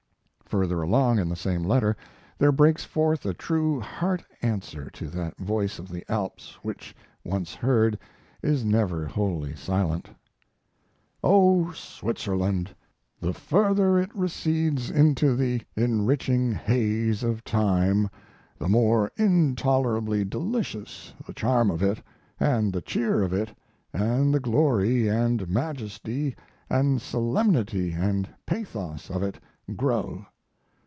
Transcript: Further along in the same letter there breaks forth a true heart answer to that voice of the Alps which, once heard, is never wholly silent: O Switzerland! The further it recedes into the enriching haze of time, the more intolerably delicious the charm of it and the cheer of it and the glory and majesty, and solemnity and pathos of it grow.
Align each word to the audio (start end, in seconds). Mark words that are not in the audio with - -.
Further 0.51 0.81
along 0.81 1.17
in 1.17 1.29
the 1.29 1.37
same 1.37 1.63
letter 1.63 1.95
there 2.37 2.51
breaks 2.51 2.83
forth 2.83 3.25
a 3.25 3.33
true 3.33 3.79
heart 3.79 4.21
answer 4.41 4.89
to 4.89 5.07
that 5.07 5.37
voice 5.37 5.79
of 5.79 5.87
the 5.87 6.03
Alps 6.11 6.59
which, 6.61 6.93
once 7.23 7.55
heard, 7.55 7.97
is 8.43 8.65
never 8.65 9.05
wholly 9.05 9.55
silent: 9.55 10.09
O 11.23 11.71
Switzerland! 11.71 12.75
The 13.21 13.31
further 13.31 13.97
it 13.97 14.13
recedes 14.13 14.89
into 14.91 15.37
the 15.37 15.61
enriching 15.77 16.51
haze 16.51 17.23
of 17.23 17.45
time, 17.45 18.09
the 18.59 18.67
more 18.67 19.09
intolerably 19.15 20.25
delicious 20.25 21.13
the 21.25 21.33
charm 21.33 21.71
of 21.71 21.81
it 21.81 22.03
and 22.41 22.73
the 22.73 22.81
cheer 22.81 23.23
of 23.23 23.31
it 23.31 23.55
and 23.93 24.33
the 24.33 24.41
glory 24.41 25.07
and 25.07 25.47
majesty, 25.49 26.35
and 26.69 27.01
solemnity 27.01 27.93
and 27.93 28.27
pathos 28.45 29.09
of 29.09 29.23
it 29.23 29.39
grow. 29.77 30.25